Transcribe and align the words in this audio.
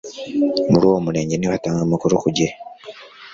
muri 0.71 0.83
uwo 0.89 0.97
murenge 1.05 1.35
ntibatanga 1.37 1.81
amakuru 1.83 2.21
kugihe 2.23 2.53